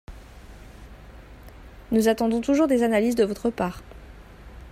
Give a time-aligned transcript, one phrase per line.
[1.91, 3.83] Nous attendons toujours des analyses de votre part.